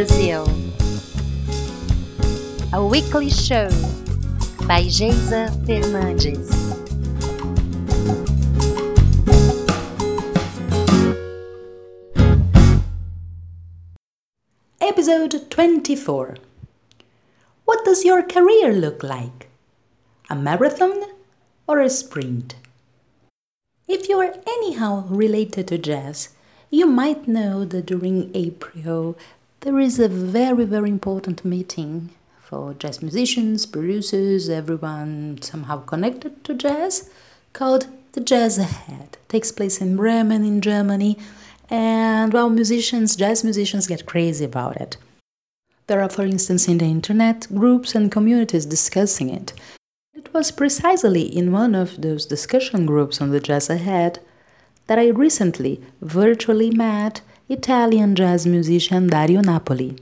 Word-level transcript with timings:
Brazil. 0.00 0.48
A 2.72 2.82
weekly 2.82 3.28
show 3.28 3.68
by 4.66 4.80
Geisa 4.88 5.52
Fernandes. 5.66 6.48
Episode 14.80 15.50
24 15.50 16.38
What 17.66 17.84
does 17.84 18.02
your 18.02 18.22
career 18.22 18.72
look 18.72 19.02
like? 19.02 19.50
A 20.30 20.34
marathon 20.34 21.02
or 21.68 21.78
a 21.78 21.90
sprint? 21.90 22.54
If 23.86 24.08
you 24.08 24.18
are 24.20 24.32
anyhow 24.46 25.04
related 25.10 25.68
to 25.68 25.76
jazz, 25.76 26.30
you 26.70 26.86
might 26.86 27.28
know 27.28 27.66
that 27.66 27.84
during 27.84 28.30
April 28.32 29.18
there 29.60 29.78
is 29.78 29.98
a 29.98 30.08
very, 30.08 30.64
very 30.64 30.88
important 30.88 31.44
meeting 31.44 32.10
for 32.40 32.74
jazz 32.74 33.02
musicians, 33.02 33.66
producers, 33.66 34.48
everyone 34.48 35.38
somehow 35.42 35.80
connected 35.80 36.42
to 36.44 36.54
jazz 36.54 37.10
called 37.52 37.86
the 38.12 38.20
Jazz 38.20 38.58
Ahead. 38.58 39.18
It 39.20 39.28
takes 39.28 39.52
place 39.52 39.80
in 39.80 39.96
Bremen 39.96 40.44
in 40.44 40.60
Germany, 40.60 41.18
and 41.68 42.32
well, 42.32 42.48
musicians, 42.48 43.16
jazz 43.16 43.44
musicians 43.44 43.86
get 43.86 44.06
crazy 44.06 44.44
about 44.44 44.80
it. 44.80 44.96
There 45.86 46.00
are, 46.00 46.08
for 46.08 46.22
instance, 46.22 46.66
in 46.66 46.78
the 46.78 46.86
internet 46.86 47.46
groups 47.54 47.94
and 47.94 48.10
communities 48.10 48.64
discussing 48.64 49.28
it. 49.28 49.52
It 50.14 50.32
was 50.32 50.50
precisely 50.50 51.22
in 51.22 51.52
one 51.52 51.74
of 51.74 52.00
those 52.00 52.26
discussion 52.26 52.86
groups 52.86 53.20
on 53.20 53.30
the 53.30 53.40
Jazz 53.40 53.68
Ahead 53.68 54.20
that 54.86 54.98
I 54.98 55.08
recently 55.08 55.80
virtually 56.00 56.70
met 56.70 57.20
Italian 57.52 58.14
jazz 58.14 58.46
musician 58.46 59.08
Dario 59.08 59.40
Napoli. 59.40 59.96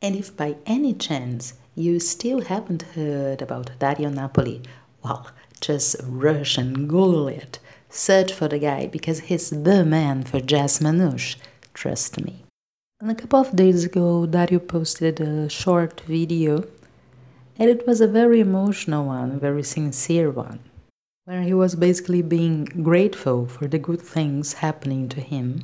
And 0.00 0.16
if 0.16 0.34
by 0.34 0.56
any 0.64 0.94
chance 0.94 1.52
you 1.74 2.00
still 2.00 2.40
haven't 2.40 2.94
heard 2.94 3.42
about 3.42 3.78
Dario 3.78 4.08
Napoli, 4.08 4.62
well, 5.04 5.26
just 5.60 5.96
rush 6.02 6.56
and 6.56 6.88
Google 6.88 7.28
it. 7.28 7.58
Search 7.90 8.32
for 8.32 8.48
the 8.48 8.58
guy 8.58 8.86
because 8.86 9.20
he's 9.20 9.50
the 9.50 9.84
man 9.84 10.22
for 10.22 10.40
jazz 10.40 10.78
manouche, 10.78 11.36
trust 11.74 12.18
me. 12.18 12.44
And 12.98 13.10
a 13.10 13.14
couple 13.14 13.40
of 13.40 13.54
days 13.54 13.84
ago, 13.84 14.24
Dario 14.24 14.58
posted 14.58 15.20
a 15.20 15.50
short 15.50 16.00
video, 16.06 16.64
and 17.58 17.68
it 17.68 17.86
was 17.86 18.00
a 18.00 18.08
very 18.08 18.40
emotional 18.40 19.04
one, 19.04 19.38
very 19.38 19.64
sincere 19.64 20.30
one 20.30 20.60
where 21.26 21.42
he 21.42 21.52
was 21.52 21.74
basically 21.74 22.22
being 22.22 22.64
grateful 22.64 23.44
for 23.44 23.68
the 23.68 23.78
good 23.78 24.00
things 24.00 24.54
happening 24.54 25.10
to 25.10 25.20
him. 25.20 25.62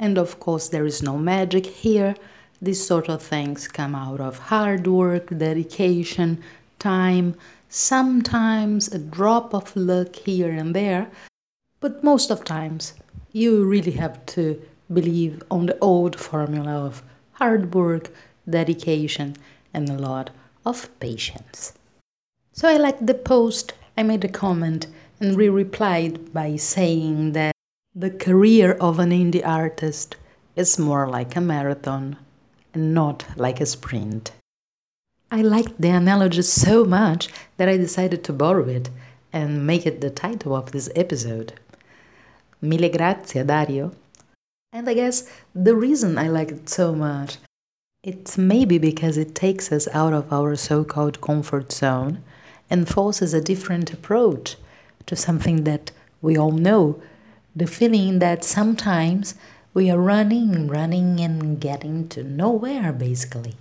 And 0.00 0.18
of 0.18 0.40
course, 0.40 0.68
there 0.68 0.86
is 0.86 1.02
no 1.02 1.16
magic 1.16 1.66
here. 1.66 2.16
These 2.60 2.84
sort 2.84 3.08
of 3.08 3.22
things 3.22 3.68
come 3.68 3.94
out 3.94 4.20
of 4.20 4.38
hard 4.50 4.88
work, 4.88 5.28
dedication, 5.38 6.42
time, 6.80 7.36
sometimes 7.70 8.88
a 8.88 8.98
drop 8.98 9.54
of 9.54 9.74
luck 9.76 10.16
here 10.16 10.50
and 10.50 10.74
there, 10.74 11.08
but 11.78 12.02
most 12.02 12.30
of 12.30 12.44
times 12.44 12.94
you 13.32 13.64
really 13.64 13.92
have 13.92 14.26
to 14.26 14.60
believe 14.92 15.42
on 15.50 15.66
the 15.66 15.78
old 15.78 16.18
formula 16.18 16.72
of 16.72 17.02
hard 17.34 17.72
work, 17.72 18.10
dedication, 18.48 19.36
and 19.72 19.88
a 19.88 19.94
lot 19.94 20.30
of 20.66 20.90
patience. 20.98 21.72
So 22.52 22.68
I 22.68 22.76
like 22.76 23.06
the 23.06 23.14
post 23.14 23.72
I 23.96 24.02
made 24.02 24.24
a 24.24 24.28
comment 24.28 24.88
and 25.20 25.36
re 25.36 25.48
replied 25.48 26.32
by 26.32 26.56
saying 26.56 27.32
that 27.32 27.54
the 27.94 28.10
career 28.10 28.72
of 28.80 29.00
an 29.00 29.10
indie 29.10 29.44
artist 29.44 30.14
is 30.54 30.78
more 30.78 31.08
like 31.08 31.34
a 31.34 31.40
marathon 31.40 32.16
and 32.72 32.94
not 32.94 33.24
like 33.36 33.60
a 33.60 33.66
sprint. 33.66 34.30
I 35.30 35.42
liked 35.42 35.80
the 35.80 35.90
analogy 35.90 36.42
so 36.42 36.84
much 36.84 37.28
that 37.56 37.68
I 37.68 37.76
decided 37.76 38.22
to 38.24 38.32
borrow 38.32 38.68
it 38.68 38.90
and 39.32 39.66
make 39.66 39.86
it 39.86 40.00
the 40.00 40.10
title 40.10 40.54
of 40.54 40.70
this 40.70 40.88
episode. 40.94 41.54
Mille 42.60 42.90
grazie, 42.90 43.42
Dario. 43.42 43.92
And 44.72 44.88
I 44.88 44.94
guess 44.94 45.28
the 45.52 45.74
reason 45.74 46.16
I 46.16 46.28
like 46.28 46.52
it 46.52 46.68
so 46.68 46.94
much, 46.94 47.38
it's 48.04 48.38
maybe 48.38 48.78
because 48.78 49.16
it 49.16 49.34
takes 49.34 49.72
us 49.72 49.88
out 49.92 50.12
of 50.12 50.32
our 50.32 50.54
so 50.54 50.84
called 50.84 51.20
comfort 51.20 51.72
zone 51.72 52.22
and 52.68 52.88
forces 52.88 53.34
a 53.34 53.40
different 53.40 53.92
approach 53.92 54.56
to 55.06 55.16
something 55.16 55.64
that 55.64 55.90
we 56.22 56.36
all 56.36 56.52
know 56.52 57.02
the 57.54 57.66
feeling 57.66 58.18
that 58.18 58.44
sometimes 58.44 59.34
we 59.72 59.90
are 59.90 59.98
running, 59.98 60.68
running, 60.68 61.20
and 61.20 61.60
getting 61.60 62.08
to 62.08 62.22
nowhere 62.22 62.92
basically. 62.92 63.54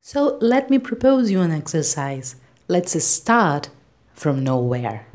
So 0.00 0.38
let 0.40 0.70
me 0.70 0.78
propose 0.78 1.30
you 1.30 1.40
an 1.40 1.50
exercise. 1.50 2.36
Let's 2.68 3.02
start 3.02 3.70
from 4.14 4.44
nowhere. 4.44 5.06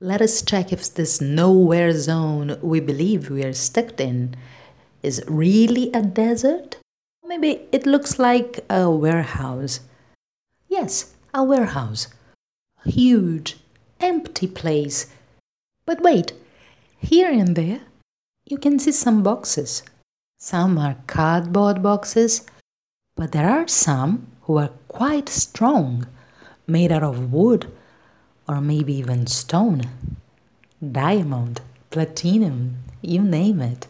Let 0.00 0.20
us 0.20 0.42
check 0.42 0.72
if 0.72 0.92
this 0.94 1.20
nowhere 1.20 1.92
zone 1.92 2.58
we 2.60 2.80
believe 2.80 3.30
we 3.30 3.44
are 3.44 3.52
stuck 3.52 4.00
in 4.00 4.34
is 5.02 5.22
really 5.26 5.90
a 5.92 6.02
desert. 6.02 6.76
Maybe 7.24 7.68
it 7.72 7.86
looks 7.86 8.18
like 8.18 8.64
a 8.68 8.90
warehouse. 8.90 9.80
Yes, 10.68 11.14
a 11.32 11.42
warehouse. 11.42 12.08
A 12.84 12.90
huge, 12.90 13.58
empty 14.00 14.46
place. 14.46 15.06
But 15.86 16.02
wait, 16.02 16.32
here 17.02 17.30
and 17.30 17.56
there 17.56 17.80
you 18.46 18.58
can 18.58 18.78
see 18.78 18.92
some 18.92 19.22
boxes. 19.22 19.82
Some 20.38 20.78
are 20.78 20.96
cardboard 21.06 21.82
boxes, 21.82 22.42
but 23.16 23.32
there 23.32 23.48
are 23.48 23.68
some 23.68 24.26
who 24.42 24.58
are 24.58 24.70
quite 24.88 25.28
strong, 25.28 26.06
made 26.66 26.90
out 26.90 27.02
of 27.02 27.32
wood 27.32 27.70
or 28.48 28.60
maybe 28.60 28.94
even 28.94 29.26
stone. 29.26 29.82
Diamond, 30.80 31.60
platinum, 31.90 32.82
you 33.00 33.22
name 33.22 33.60
it. 33.60 33.86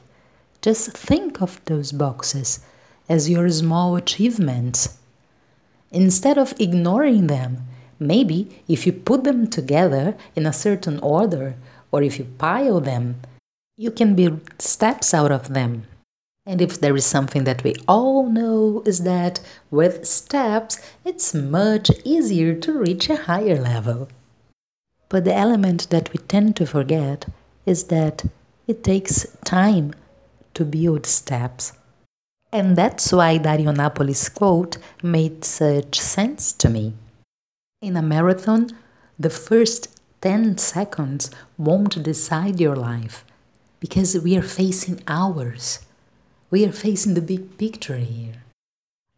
Just 0.61 0.93
think 0.93 1.41
of 1.41 1.65
those 1.65 1.93
boxes 1.93 2.61
as 3.09 3.31
your 3.31 3.49
small 3.49 3.97
achievements 3.97 4.99
Instead 5.93 6.39
of 6.39 6.55
ignoring 6.59 7.27
them, 7.27 7.67
maybe 7.99 8.63
if 8.67 8.87
you 8.87 8.93
put 8.93 9.25
them 9.25 9.47
together 9.47 10.17
in 10.35 10.47
a 10.47 10.53
certain 10.53 10.99
order 11.01 11.55
or 11.93 12.03
if 12.03 12.19
you 12.19 12.25
pile 12.39 12.81
them, 12.81 13.21
you 13.77 13.91
can 13.91 14.15
build 14.15 14.41
steps 14.61 15.15
out 15.15 15.31
of 15.31 15.55
them. 15.55 15.85
And 16.45 16.61
if 16.61 16.81
there 16.81 16.97
is 16.97 17.07
something 17.07 17.45
that 17.45 17.63
we 17.63 17.75
all 17.87 18.29
know 18.29 18.83
is 18.85 19.05
that 19.05 19.41
with 19.71 20.05
steps 20.07 20.81
it's 21.05 21.33
much 21.33 21.91
easier 22.05 22.55
to 22.55 22.79
reach 22.79 23.09
a 23.09 23.17
higher 23.17 23.61
level. 23.61 24.09
But 25.09 25.25
the 25.25 25.35
element 25.35 25.91
that 25.91 26.13
we 26.13 26.19
tend 26.19 26.57
to 26.57 26.67
forget 26.67 27.27
is 27.65 27.85
that 27.85 28.25
it 28.67 28.83
takes 28.83 29.27
time 29.45 29.95
to 30.55 30.65
build 30.65 31.07
steps. 31.07 31.73
And 32.53 32.77
that's 32.77 33.13
why 33.13 33.39
Dario 33.39 33.73
Napoli's 33.73 34.29
quote 34.29 34.79
made 35.03 35.45
such 35.45 36.01
sense 36.01 36.53
to 36.55 36.69
me. 36.69 36.95
In 37.81 37.97
a 37.97 38.03
marathon, 38.03 38.71
the 39.19 39.31
first 39.31 40.02
10 40.23 40.57
seconds 40.57 41.33
won't 41.59 42.01
decide 42.01 42.61
your 42.61 42.77
life 42.77 43.25
because 43.81 44.17
we 44.21 44.37
are 44.37 44.43
facing 44.43 45.03
hours. 45.09 45.81
We 46.49 46.65
are 46.65 46.71
facing 46.71 47.15
the 47.15 47.21
big 47.21 47.59
picture 47.59 47.97
here. 47.97 48.45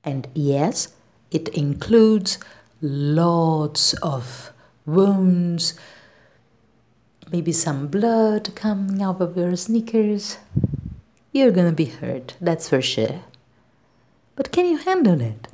And 0.02 0.26
yes, 0.34 0.94
it 1.30 1.48
includes 1.48 2.38
lots 2.80 3.92
of 3.94 4.50
wounds, 4.86 5.74
maybe 7.30 7.52
some 7.52 7.88
blood 7.88 8.54
coming 8.54 9.02
out 9.02 9.20
of 9.20 9.36
your 9.36 9.56
sneakers, 9.56 10.38
you're 11.32 11.50
gonna 11.50 11.72
be 11.72 11.86
hurt, 11.86 12.34
that's 12.40 12.70
for 12.70 12.80
sure. 12.80 13.20
But 14.36 14.52
can 14.52 14.64
you 14.64 14.78
handle 14.78 15.20
it? 15.20 15.48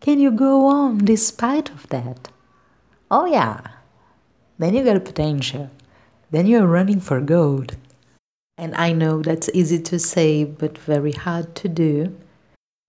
Can 0.00 0.18
you 0.18 0.30
go 0.30 0.66
on 0.66 1.06
despite 1.06 1.70
of 1.70 1.88
that? 1.88 2.28
Oh 3.10 3.24
yeah, 3.24 3.60
then 4.60 4.74
you 4.74 4.84
got 4.84 5.02
potential. 5.06 5.70
Then 6.30 6.46
you're 6.46 6.66
running 6.66 7.00
for 7.00 7.18
gold. 7.22 7.76
And 8.58 8.74
I 8.74 8.92
know 8.92 9.22
that's 9.22 9.48
easy 9.54 9.80
to 9.80 9.98
say, 9.98 10.44
but 10.44 10.76
very 10.76 11.12
hard 11.12 11.54
to 11.56 11.68
do. 11.68 12.14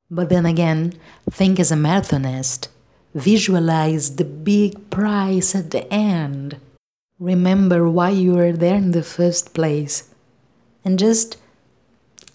But 0.10 0.28
then 0.28 0.46
again, 0.46 0.94
think 1.30 1.62
as 1.62 1.72
a 1.72 1.76
marathonist. 1.76 2.68
Visualize 3.16 4.18
the 4.18 4.26
big 4.26 4.90
prize 4.90 5.56
at 5.56 5.72
the 5.72 5.92
end. 5.92 6.58
Remember 7.20 7.90
why 7.90 8.10
you 8.10 8.34
were 8.34 8.52
there 8.52 8.76
in 8.76 8.92
the 8.92 9.04
first 9.04 9.54
place. 9.54 10.10
And 10.84 11.00
just 11.00 11.38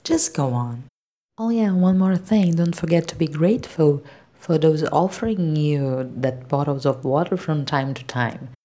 just 0.02 0.34
go 0.34 0.54
on. 0.54 0.84
Oh, 1.36 1.50
yeah, 1.50 1.72
one 1.72 1.98
more 1.98 2.16
thing 2.16 2.52
don't 2.52 2.74
forget 2.74 3.06
to 3.08 3.16
be 3.16 3.26
grateful 3.26 4.02
for 4.32 4.56
those 4.56 4.82
offering 4.84 5.56
you 5.56 6.10
that 6.16 6.48
bottles 6.48 6.86
of 6.86 7.04
water 7.04 7.36
from 7.36 7.66
time 7.66 7.92
to 7.92 8.04
time. 8.04 8.55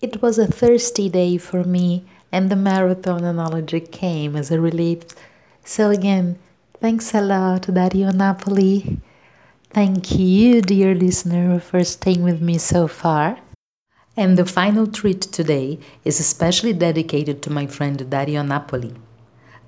It 0.00 0.22
was 0.22 0.38
a 0.38 0.46
thirsty 0.46 1.08
day 1.08 1.36
for 1.36 1.64
me, 1.64 2.04
and 2.32 2.50
the 2.50 2.56
marathon 2.56 3.24
analogy 3.24 3.80
came 3.80 4.36
as 4.36 4.50
a 4.50 4.60
relief. 4.60 5.04
So, 5.64 5.90
again, 5.90 6.38
Thanks 6.80 7.12
a 7.12 7.20
lot, 7.20 7.68
Dario 7.74 8.10
Napoli. 8.10 8.96
Thank 9.68 10.18
you, 10.18 10.62
dear 10.62 10.94
listener, 10.94 11.60
for 11.60 11.84
staying 11.84 12.22
with 12.22 12.40
me 12.40 12.56
so 12.56 12.88
far. 12.88 13.36
And 14.16 14.38
the 14.38 14.46
final 14.46 14.86
treat 14.86 15.20
today 15.20 15.78
is 16.06 16.20
especially 16.20 16.72
dedicated 16.72 17.42
to 17.42 17.50
my 17.50 17.66
friend 17.66 18.08
Dario 18.08 18.40
Napoli. 18.42 18.94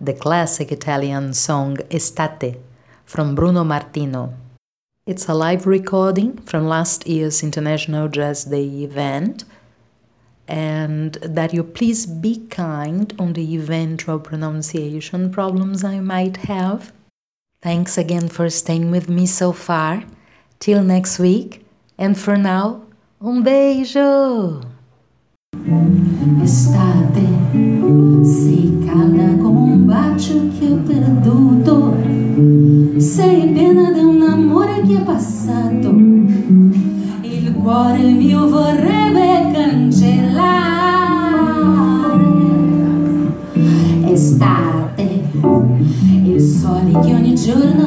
The 0.01 0.15
classic 0.15 0.73
Italian 0.73 1.35
song 1.35 1.77
Estate 1.91 2.57
from 3.05 3.35
Bruno 3.35 3.63
Martino. 3.63 4.33
It's 5.07 5.29
a 5.29 5.35
live 5.35 5.67
recording 5.67 6.39
from 6.39 6.67
last 6.67 7.07
year's 7.07 7.43
International 7.43 8.09
Jazz 8.09 8.45
Day 8.45 8.65
event 8.85 9.45
and 10.53 11.15
that 11.23 11.55
you 11.55 11.65
please 11.65 12.05
be 12.05 12.47
kind 12.51 13.15
on 13.19 13.33
the 13.33 13.55
eventual 13.57 14.19
pronunciation 14.19 15.33
problems 15.33 15.83
I 15.83 16.01
might 16.01 16.37
have. 16.49 16.93
Thanks 17.63 17.97
again 17.97 18.29
for 18.29 18.51
staying 18.51 18.91
with 18.91 19.09
me 19.09 19.25
so 19.25 19.53
far. 19.53 20.05
Till 20.59 20.83
next 20.83 21.19
week, 21.19 21.65
and 21.97 22.19
for 22.19 22.37
now, 22.37 22.83
um 23.19 23.43
beijo! 23.43 24.63
Estate, 26.43 27.25
come 29.41 29.59
un 29.59 29.87
bacio 29.87 30.51
che 30.59 30.67
perduto, 30.87 31.97
sei 33.01 33.49
piena 33.53 33.91
di 33.91 34.01
un 34.01 34.23
amore 34.23 34.83
che 34.83 34.99
è 34.99 35.03
passato, 35.03 35.89
il 37.23 37.55
cuore 37.55 38.03
mio 38.03 38.49
vorrebbe 38.49 39.52
sole 47.45 47.82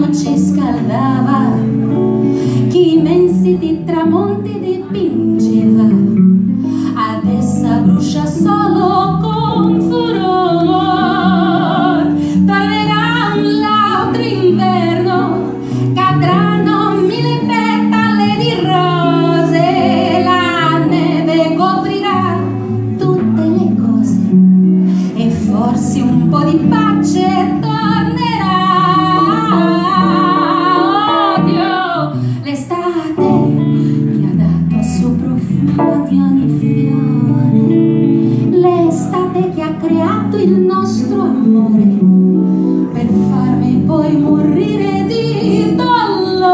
il 40.45 40.59
nostro 40.59 41.21
amore 41.21 42.93
per 42.93 43.07
farmi 43.31 43.81
poi 43.83 44.15
morire 44.15 45.05
di 45.07 45.75
dolore. 45.75 46.45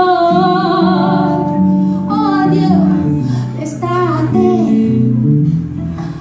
Odio 2.08 2.88
l'estate. 3.58 4.38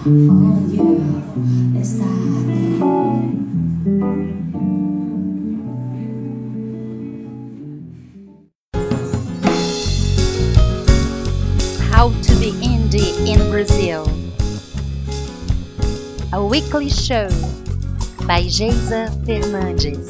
Odio 0.05 0.99
l'estate. 1.73 2.59
How 11.93 12.11
to 12.21 12.35
be 12.41 12.53
Indie 12.63 13.15
in 13.27 13.49
Brazil. 13.49 14.03
A 16.33 16.41
weekly 16.43 16.89
show 16.89 17.29
by 18.31 18.43
Geisa 18.43 19.11
Fernandes. 19.27 20.07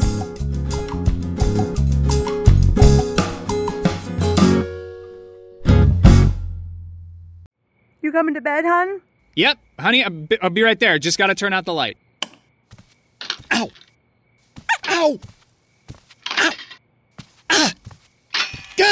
You 8.02 8.12
coming 8.12 8.34
to 8.34 8.42
bed, 8.42 8.66
hon? 8.66 9.00
Yep, 9.36 9.58
honey, 9.78 10.04
I'll 10.04 10.10
be, 10.10 10.38
I'll 10.42 10.50
be 10.50 10.60
right 10.60 10.78
there. 10.78 10.98
Just 10.98 11.16
gotta 11.16 11.34
turn 11.34 11.54
out 11.54 11.64
the 11.64 11.72
light. 11.72 11.96
Ow! 13.52 13.70
Ow! 14.90 15.18
Ow! 15.18 15.18